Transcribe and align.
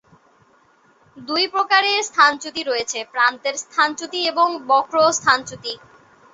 দুই 1.17 1.43
প্রকারের 1.47 1.99
স্থানচ্যুতি 2.03 2.61
রয়েছে, 2.63 2.99
"প্রান্তের" 3.13 3.55
স্থানচ্যুতি 3.63 4.19
এবং 4.31 4.47
বক্র 4.67 4.95
স্থানচ্যুতি। 5.11 5.73